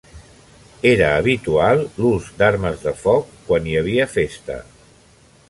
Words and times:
Era 0.91 1.09
habitual 1.17 1.83
l'ús 1.99 2.31
d'armes 2.41 2.81
de 2.87 2.95
foc 3.03 3.31
quan 3.51 3.71
hi 3.75 3.79
havia 3.83 4.09
festa. 4.17 4.59